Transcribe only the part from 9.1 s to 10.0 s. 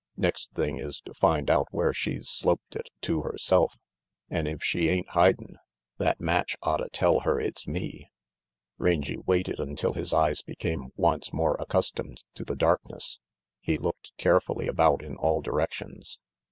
waited until